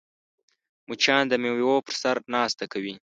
مچان 0.87 1.23
د 1.29 1.33
میوو 1.43 1.75
په 1.85 1.91
سر 2.01 2.15
ناسته 2.35 2.63
کوي 2.73 2.93